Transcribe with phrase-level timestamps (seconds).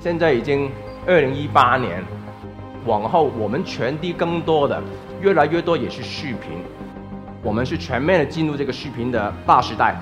[0.00, 0.70] 现在已经
[1.06, 2.04] 二零一八年，
[2.86, 4.80] 往后我们传递更多的，
[5.20, 6.52] 越来越多也是视频，
[7.42, 10.00] 我们是全面的进入这个视频的大时代。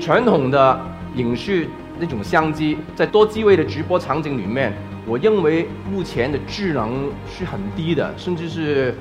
[0.00, 0.80] 传统的
[1.16, 4.72] 影视那种相机，在多机位的直播场景里面，
[5.06, 8.94] 我认为目前的智能是很低的，甚至是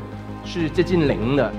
[0.44, 1.52] 是接近零的。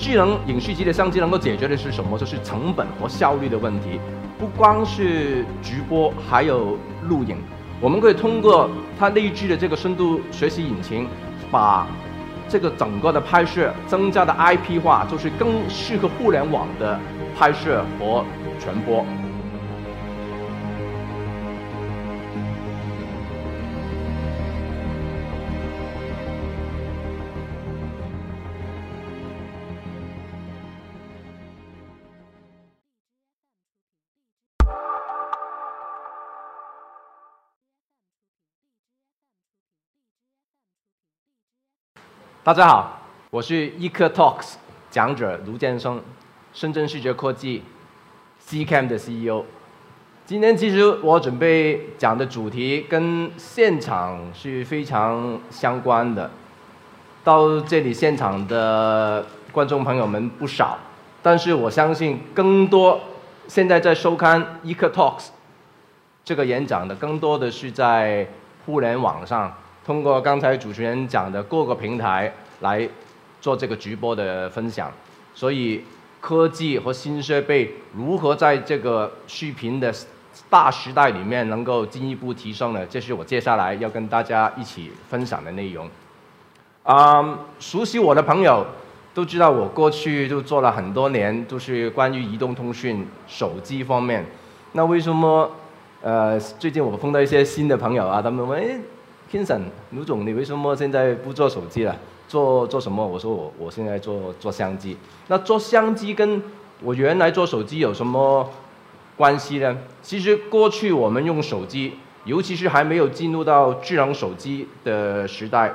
[0.00, 2.18] 智能影视机的相机能够解决的是什么？
[2.18, 4.00] 就是成本和效率的问题。
[4.38, 7.36] 不光是直播，还有录影。
[7.82, 11.06] 我们可以通过它内置的这个深度学习引擎，
[11.50, 11.86] 把
[12.48, 16.98] 这个整个的拍摄增加的 IP 化，就是更适合互联网的
[17.38, 18.24] 拍摄和
[18.58, 19.04] 传播。
[42.50, 42.98] 大家好，
[43.30, 44.54] 我是 Eco Talks
[44.90, 46.02] 讲者卢建生，
[46.52, 47.62] 深圳视觉科技
[48.44, 49.44] CCAM 的 CEO。
[50.26, 56.28] 今天其实我准备讲的主题跟现场是非常相关的。
[57.22, 60.76] 到这里现场的观众朋友们不少，
[61.22, 63.00] 但是我相信更多
[63.46, 65.28] 现在在收看 Eco Talks
[66.24, 68.26] 这个演讲的，更多的是在
[68.66, 69.54] 互联网上。
[69.90, 72.88] 通过刚才主持人讲的各个平台来
[73.40, 74.88] 做这个直播的分享，
[75.34, 75.82] 所以
[76.20, 79.92] 科技和新设备如何在这个视频的
[80.48, 82.86] 大时代里面能够进一步提升呢？
[82.88, 85.88] 这是我接下来要跟大家一起分享的内容。
[86.84, 88.64] 啊，熟悉我的朋友
[89.12, 94.24] 都知道，我过去就做了很多年，都是关于移动通讯、手机方面。
[94.70, 95.50] 那为什么
[96.00, 98.80] 呃最近我碰到一些新的朋友啊，他们问？
[99.30, 101.94] 先生，卢总，你为什么现在不做手机了？
[102.26, 103.06] 做做什么？
[103.06, 104.96] 我说我我现在做做相机。
[105.28, 106.42] 那做相机跟
[106.82, 108.50] 我原来做手机有什么
[109.16, 109.76] 关系呢？
[110.02, 111.92] 其实过去我们用手机，
[112.24, 115.72] 尤其是还没有进入到智能手机的时代，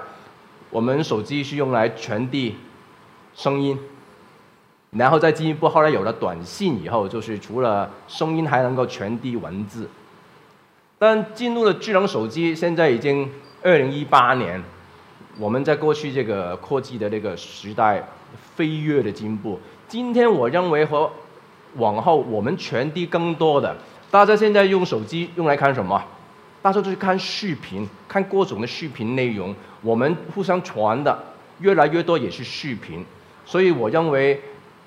[0.70, 2.56] 我们手机是用来传递
[3.34, 3.80] 声音，
[4.92, 9.90] 然后再进一步，后来有了短信以后，就是除了声音还能够传递文字。
[10.98, 13.32] 但进入了智能手机，现在已经。
[13.66, 14.64] 二零一八年，
[15.40, 18.00] 我们在过去这个科技的这个时代
[18.56, 19.60] 飞跃的进步。
[19.88, 21.10] 今天我认为和
[21.78, 23.76] 往后我们传递更多的，
[24.12, 26.00] 大家现在用手机用来看什么？
[26.62, 29.56] 大家都是看视频，看各种的视频内容。
[29.82, 31.18] 我们互相传的
[31.58, 33.04] 越来越多也是视频，
[33.48, 34.40] 所以我认为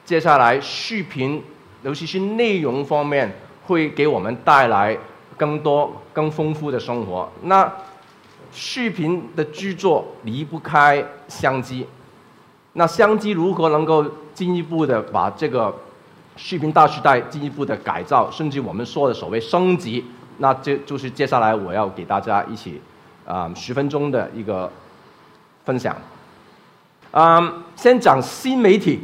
[0.05, 1.43] 接下来视频，
[1.83, 3.28] 尤其是内容方面，
[3.66, 4.97] 会给我们带来
[5.37, 7.28] 更多更丰富的生活。
[7.43, 7.69] 那。
[8.53, 11.86] 视频的制作离不开相机，
[12.72, 14.04] 那相机如何能够
[14.34, 15.75] 进一步的把这个
[16.36, 20.04] 视频大时代进一步的改造，甚至我们说的所谓升级，
[20.38, 22.81] 那这就是接下来我要给大家一起
[23.26, 24.70] 啊十分钟的一个
[25.65, 25.97] 分享。
[27.10, 29.00] 嗯，先讲新媒体，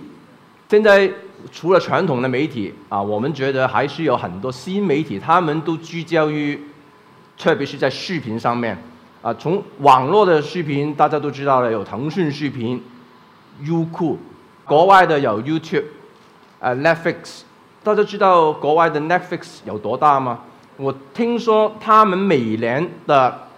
[0.69, 1.11] 现在
[1.53, 6.59] 除了传统的媒体啊，我们觉得还是有很多新媒体，他们都聚焦于，
[7.37, 8.77] 特别是在视频上面。
[9.25, 12.85] 啊，从网络的视频，大家都知道了，有腾讯视频、
[13.63, 14.19] 优酷，
[14.67, 15.85] 国外的有 YouTube，
[16.59, 17.41] 呃，Netflix。
[17.83, 20.41] 大家知道国外的 Netflix 有多大吗？
[20.77, 23.49] 我听说他们每年的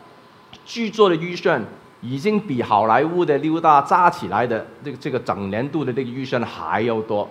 [0.65, 1.60] 制作的预算
[2.00, 7.28] 已经比好莱坞的六大加起来的这个这个整年度的这个预算还要多，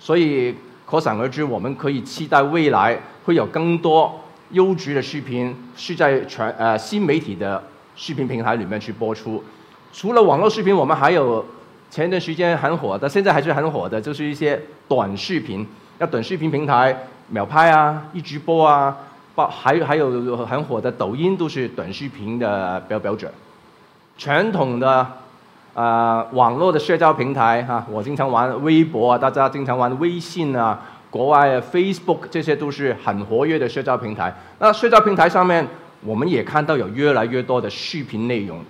[0.00, 0.52] 所以
[0.84, 4.18] 可想而知，我们可以期待未来会有更多
[4.50, 7.62] 优质的视频是在全呃新媒体的。
[7.96, 9.42] 视频平台里面去播出，
[9.90, 11.42] 除了网络视频，我们还有
[11.90, 15.66] 前一段时间很火的，现在还是很火的，就是一些短视频。
[15.98, 16.94] 那短视频平台，
[17.28, 18.94] 秒拍啊，一直播啊，
[19.34, 23.32] 包还有还有很火的抖音，都是短视频的标标准。
[24.18, 25.06] 传统的
[25.72, 30.78] 啊网络的社交平台哈，我经常玩微博啊，大家经常玩微信啊，
[31.08, 34.34] 国外 Facebook 这些都是很活跃的社交平台。
[34.58, 35.66] 那社交平台上面。
[36.02, 38.64] 我们也看到有越来越多的视频内容，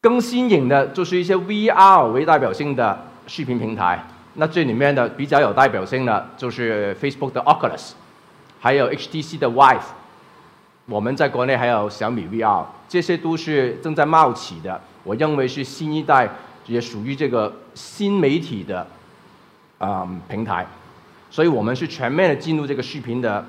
[0.00, 4.02] 更新颖的就是一些 VR 为代表性的视频平台。
[4.34, 7.92] 那这里面的比较有代表性的就是 Facebook 的 Oculus，
[8.60, 9.82] 还有 HTC 的 Vive。
[10.86, 14.80] 我们在国内还有小米 VR，这些都是正在冒起的。
[15.02, 16.28] 我认为是新一代，
[16.66, 18.86] 也属于这个新媒体的
[19.78, 20.66] 啊平台。
[21.30, 23.44] 所以我们是全面的进入这个视频的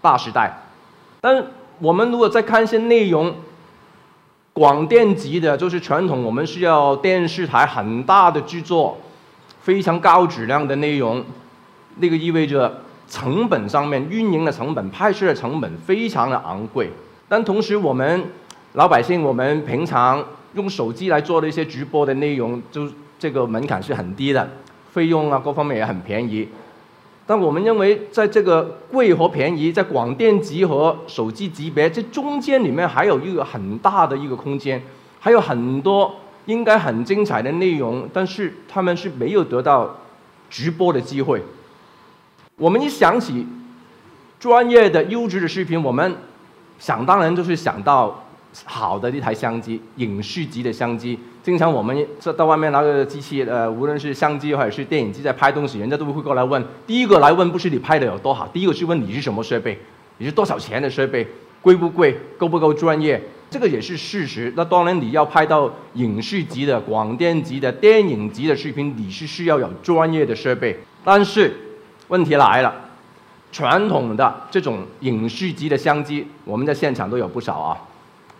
[0.00, 0.50] 大时代，
[1.20, 1.44] 但
[1.82, 3.34] 我们如果再看一些内容，
[4.52, 8.96] 广电级的，就是传统我们需要电视台很大的制作，
[9.62, 11.24] 非常高质量的内容，
[11.98, 16.88] 那个意味着成本上面运营的成本、拍摄的成本非常的昂贵。
[17.28, 18.26] 但同时，我们
[18.74, 20.24] 老百姓，我们平常
[20.54, 22.88] 用手机来做的一些直播的内容，就
[23.18, 24.48] 这个门槛是很低的，
[24.92, 26.48] 费用啊各方面也很便宜。
[27.26, 34.82] 但我们认为，在这个贵和便宜，在广电级和手机级别这中间里面，还有一个很大的一个空间，
[35.20, 36.14] 还有很多
[36.46, 39.98] 应该很精彩的内容，但是他们是没有得到
[40.50, 41.42] 直播的机会。
[42.56, 43.46] 我们一想起
[44.38, 46.16] 专业的优质的视频，我们
[46.78, 48.18] 想当然就是想到。
[48.66, 51.18] 好的一台相机，影视级的相机。
[51.42, 56.64] 经常我们在到外面拿个机器，呃，无论是相机或者是电影机在拍东西，人家都会过来问。
[56.86, 59.76] 第一个来问不是你拍的有多好，第一个是问你是什么设备，
[60.18, 61.26] 你是多少钱的设备，
[61.60, 63.20] 贵不贵，够不够专业。
[63.50, 64.52] 这个也是事实。
[64.56, 70.78] 那当然你要拍到影视级的、广电级的、电影级的视频，你是需要有专业的设备。
[71.02, 71.52] 但是
[72.06, 72.72] 问题来了，
[73.50, 77.76] 传统的这种影视级的相机，我们在现场都有不少啊。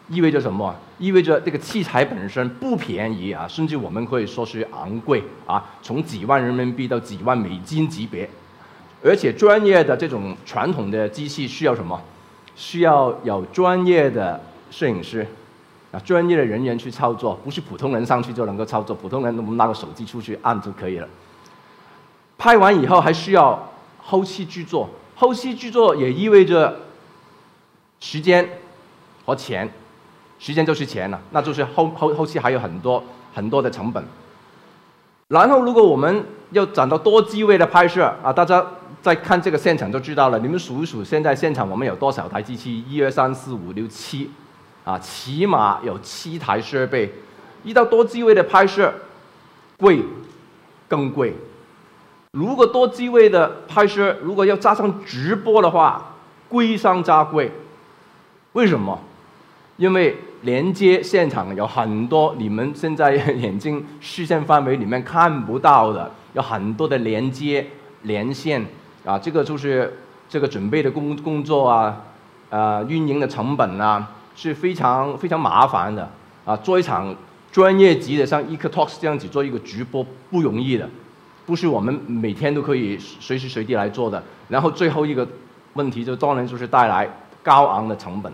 [0.09, 0.75] 意味着什么？
[1.03, 8.31] 意味着这个器材本身不便宜啊，甚至我们可以说是昂贵啊，从几万人民币到几万美金级别。
[9.03, 12.01] 而且专业的这种传统的机器需要什么？
[12.55, 14.41] 需要有专业的
[14.71, 15.27] 摄影师
[15.91, 18.95] 啊，专业的人员去操作，不是普通人上去就能够操作。
[18.95, 21.09] 普通人我们拿个手机出去按就可以了。
[22.39, 26.77] 拍完以后还需要后期制作，后期制作也意味着
[27.99, 28.49] 时间
[29.25, 29.69] 和钱。
[30.43, 33.01] 时间就是钱了，那就是后后后期还有很多
[33.33, 34.05] 很多的成本。
[35.29, 38.67] 然后，如果我们要讲到多机位的拍摄啊，大家
[39.01, 40.41] 在看这个现场就知道了。
[40.41, 42.85] 你们数一数，现在现场我们有多少台机器？
[42.89, 44.33] 一二三四五六七，
[44.83, 47.15] 啊，起码有七台设备。
[47.63, 48.93] 一到多机位的拍摄，
[49.77, 50.03] 贵，
[50.89, 51.35] 更贵。
[52.33, 56.17] 如果多机位的拍摄，如果要加上直播的话，
[56.49, 57.53] 贵上加贵。
[58.55, 58.99] 为什么？
[59.79, 67.67] 因为连接现场有很多你们现在眼睛视线范围里面看不到的，有很多的连接
[68.03, 68.65] 连线
[69.05, 69.99] 啊，这个就是
[70.29, 72.01] 这个准备的工工作啊，
[72.51, 76.11] 呃，运营的成本啊是非常非常麻烦的
[76.45, 76.57] 啊。
[76.57, 77.15] 做一场
[77.53, 80.89] 专业级的像 EcoTalks 这样子做一个直播不容易的，
[81.47, 84.23] 不是我们每天都可以随时随地来做的。
[84.49, 85.27] 然后最后一个
[85.75, 87.09] 问题就当然就是带来
[87.43, 88.33] 高昂的成本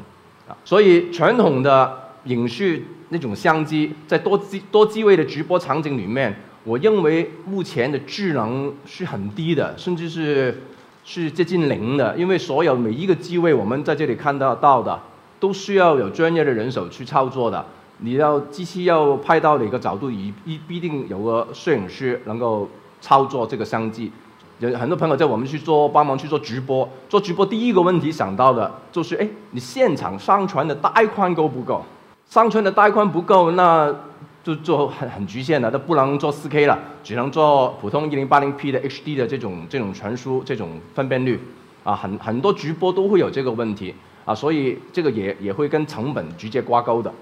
[0.64, 2.08] 所以传统的。
[2.24, 6.34] 影视那种相机，在多机多机位的直播场景里面，
[6.64, 10.62] 我认为目前的智能是很低的，甚至是
[11.04, 12.14] 是接近零的。
[12.18, 15.00] 因为所有每一个机位，我们在这里看到到的，
[15.40, 17.64] 都需要有专业的人手去操作的。
[17.98, 22.68] 你要机器要拍到哪个角度，一必必定有个摄影师能够
[23.00, 24.12] 操作这个相机。
[24.58, 31.82] 有很多朋友在我们去做帮忙去做直播，做直播第一个问题想到的就是：哎，你现场上传的带宽够不够？
[32.28, 33.94] 上传的带宽不够，那
[34.42, 41.38] 就做很很局限了，都不能做 4K 了，只能做普通 1080P 的 HD 的这种这种传输这种分辨率，
[41.84, 43.94] 啊，很很多直播都会有这个问题，
[44.24, 47.12] 啊，所以这个也也会跟成本直接挂钩的，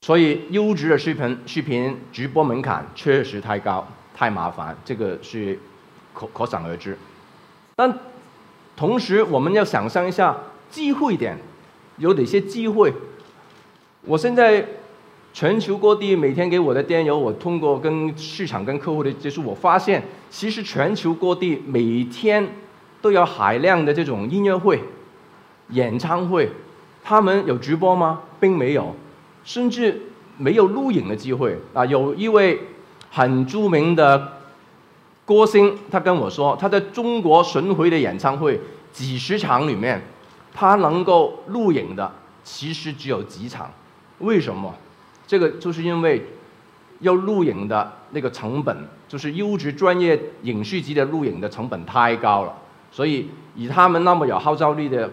[0.00, 5.58] 所以优质的视频视频直播门槛确实太高，太麻烦，这个是
[6.18, 6.98] 可可想而知。
[7.76, 7.96] 但
[8.76, 10.36] 同时我们要想象一下
[10.68, 11.38] 机会点，
[11.98, 12.92] 有哪些机会？
[14.02, 14.64] 我现在
[15.32, 22.48] 全球各地每天给我的电邮，我通过跟市场、跟客户的接触，我发现其实全球各地每天
[23.00, 24.82] 都有海量的这种音乐会、
[25.70, 26.50] 演唱会，
[27.04, 28.22] 他们有直播吗？
[28.40, 28.96] 并没有，
[29.44, 30.02] 甚至
[30.36, 31.84] 没有录影的机会啊！
[31.86, 32.60] 有一位
[33.10, 34.37] 很著名的
[35.28, 38.58] 歌星，他跟我说，他在中国巡回的演唱会
[38.94, 40.02] 几十场里面，
[40.54, 42.10] 他能够录影的
[42.42, 43.70] 其实只有几场。
[44.20, 44.74] 为什么？
[45.26, 46.26] 这个就是因为
[47.00, 48.74] 要录影的那个成本，
[49.06, 52.54] 就是优质专业影视级的录影的成本太高了，
[52.90, 55.10] 所以以他们那么有号召力的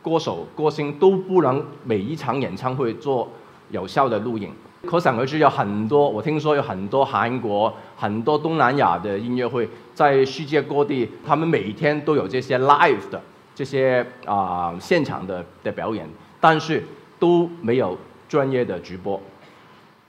[0.00, 3.28] 歌手歌星都不能每一场演唱会做
[3.72, 4.52] 有效的录影。
[4.86, 13.20] 可想而知，有很多我听说有很多韩国、很多东南亚的音乐会，在世界各地，他们每天都有这些 live 的
[13.54, 16.08] 这些啊现场的的表演，
[16.40, 16.84] 但是
[17.18, 17.96] 都没有。
[18.28, 19.18] 专业的直播，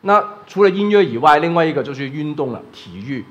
[0.01, 3.23] 那除了音乐以外，另外一个就是运动了，体育。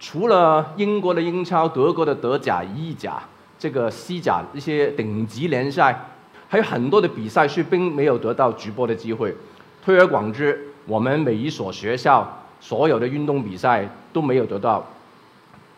[0.00, 3.22] 除了英国的英超、德国的德甲、意甲、
[3.56, 6.08] 这个西甲一些顶级联赛，
[6.48, 9.32] 还有很多的比赛是并没有得到直播的机会。
[9.84, 12.26] 推而广之，我们每一所学校
[12.60, 14.84] 所有的运动比赛都没有得到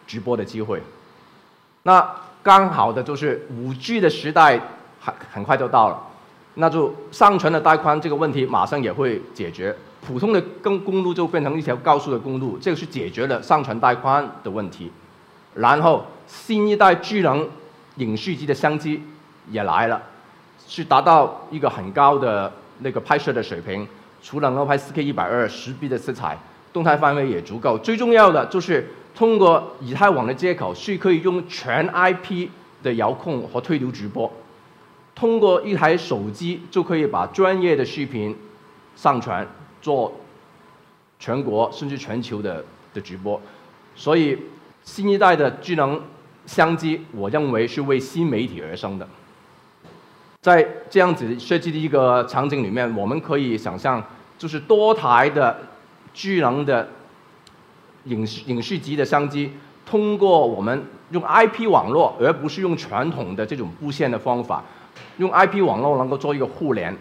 [0.07, 0.83] 直播的机会。
[1.83, 2.09] 那
[2.43, 4.61] 刚好的就是五 G 的时代
[5.01, 5.99] 很很快就到了，
[6.55, 9.75] 那就上传的带宽这个问题马上也会解决。
[10.07, 14.91] 普通的公公路就变成一条高速的公路，这个是解决了上传带宽的问题。
[15.55, 17.49] 然后新一代智能
[17.97, 19.03] 影视机的相机
[19.51, 20.03] 也来了。
[20.67, 23.87] 是达到一个很高的那个拍摄的水平，
[24.25, 26.39] 除了能拍 4K 一百二十 B 的色彩，
[26.73, 27.77] 动态范围也足够。
[27.77, 32.49] 最重要的就是通过以太网的接口是可以用全 IP
[32.83, 34.33] 的遥控和推流直播，
[35.15, 38.35] 通过一台手机就可以把专业的视频
[38.97, 39.47] 上传
[39.83, 40.11] 做
[41.19, 42.65] 全国甚至全球的
[42.95, 43.39] 的直播。
[43.95, 44.39] 所以
[44.83, 46.03] 新一代的智能
[46.47, 49.07] 相机，我认为是为新媒体而生的。
[50.45, 54.05] 在这样子设计的一个场景里面，我们可以想象，
[54.37, 55.57] 就是多台的
[56.13, 56.87] 智能的
[58.05, 59.53] 影视影视级的相机，
[59.87, 64.63] 通过我们用 IP 网络，而不是用传统的这种布线的方法，
[65.17, 66.95] 用 IP 网络能够做一个互联，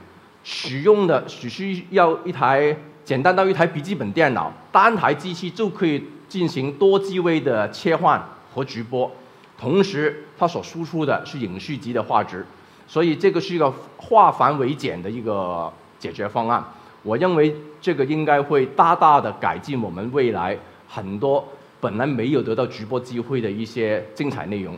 [0.46, 2.74] 使用的只需要一台
[3.04, 9.12] 简单到一台笔记本电脑，单台机器就可以进行多机位的切换和直播，
[9.60, 12.46] 同时它所输出的是影视级的画质。
[12.94, 16.64] 所以这个是一个化繁为简的一个解决方案。
[17.02, 20.56] 我认为这个应该会大大的改进我们未来
[20.88, 21.44] 很多
[21.82, 24.78] 本来没有得到直播机会的一些精彩内容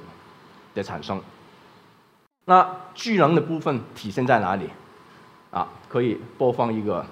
[0.73, 1.21] 的产生。
[2.45, 4.69] 那智能的部分体现在哪里？
[5.51, 7.05] 啊，可以播放一个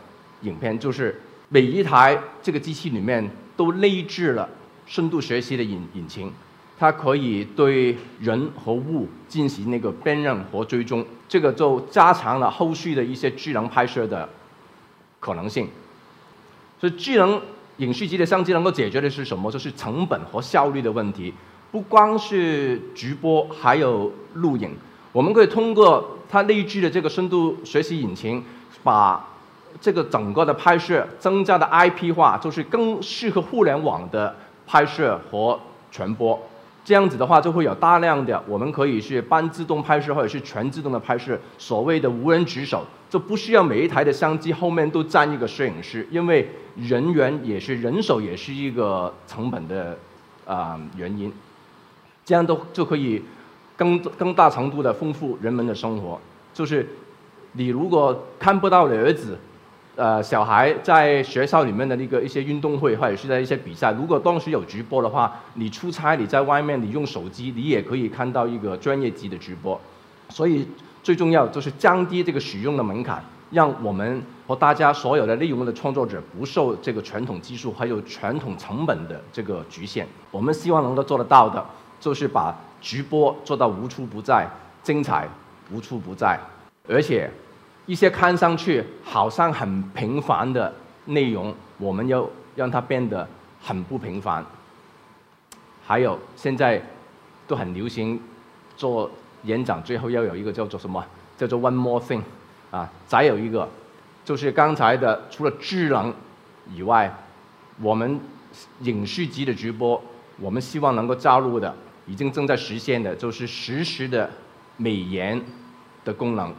[0.44, 4.48] 影片，就是每一台这个机器里面都内置了
[4.86, 6.32] 深度学习的引引擎。
[6.80, 14.28] 它可以对人和物进行那个辨认和追踪，这个就加强了后续的一些智能拍摄的
[15.20, 15.70] 可能性。
[16.80, 17.42] 所以，智能
[17.78, 19.50] 影视机的相机能够解决的是什么？
[19.52, 21.34] 就是成本和效率的问题。
[21.72, 24.76] 不光是直播，还有录影。
[25.12, 28.44] 我们可以通过它内置的这个深度学习引擎，
[28.84, 29.26] 把
[29.80, 34.36] 这个整个的拍摄增加的 IP 化，就是更适合互联网的
[34.68, 35.60] 拍摄和
[35.92, 36.40] 传播。
[36.86, 49.98] 这样子的话，就会有大量的我们可以是半自动拍摄或者是全自动的拍摄，所谓的无人值守，就不需要每一台的相机后面都站一个摄影师，因为人员也是人手也是一个成本的
[50.46, 51.32] 啊原因，
[52.26, 53.24] 这样都就可以
[53.78, 56.20] 更更大程度的丰富人们的生活。
[56.54, 56.88] 就是
[57.54, 59.38] 你如果看不到你儿子。
[59.96, 69.80] 呃，小孩在学校里面的那个一些运动会或者是在一些比赛，如果当时有直播的话，你出差你在外面，你用手机，你也可以看到一个专业级的直播。
[70.30, 70.68] 所以
[71.04, 80.08] 最重要就是降低这个使用的门槛，让我们和大家所有的内容的创作者不受这个传统技术还有传统成本的这个局限。
[80.32, 81.64] 我们希望能够做得到的，
[82.00, 84.50] 就是把直播做到无处不在，
[84.82, 85.30] 精彩
[85.72, 86.40] 无处不在，
[86.90, 87.30] 而且。
[87.86, 90.74] 一些看上去好像很平凡的
[91.06, 93.28] 内容，我们要让它变得
[93.62, 94.46] 很不平凡。
[95.86, 96.82] 还有现在
[97.46, 98.20] 都很流行
[98.78, 99.12] 做
[99.44, 101.04] 演讲，最后要有一个叫做什么？
[101.38, 102.22] 叫做 one more thing，
[102.72, 103.68] 啊，再有一个
[104.24, 106.14] 就是刚才的，除了智能
[106.74, 107.14] 以外，
[107.82, 108.20] 我们
[108.82, 110.02] 影视级的直播，
[110.40, 111.76] 我们希望能够加入的，
[112.08, 114.30] 已经正在实现的，就是实时的
[114.78, 115.42] 美颜
[116.06, 116.54] 的功能。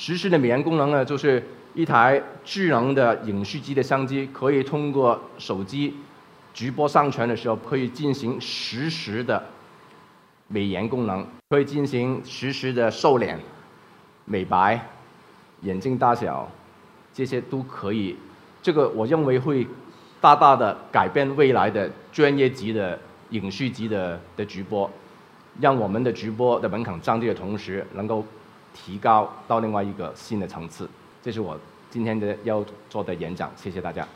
[0.00, 1.42] 实时的美颜功能呢，就是
[1.74, 5.92] 一台智能的影视机的相机，可以通过手机
[6.54, 9.44] 直播上传的时候，可以进行实时的
[10.46, 13.40] 美颜功能，可以进行实时的瘦脸、
[14.24, 14.80] 美白、
[15.62, 16.48] 眼睛大小，
[17.12, 18.16] 这些都可以。
[18.62, 19.66] 这个我认为会
[20.20, 22.96] 大大的改变未来的专业级的
[23.30, 24.88] 影视级的的直播，
[25.60, 28.24] 让我们的直播的门槛降低的同时，能够。
[28.84, 30.88] 提高到另外一个新的层次，
[31.22, 31.58] 这是我
[31.90, 34.06] 今天的要做的演讲，谢谢大家。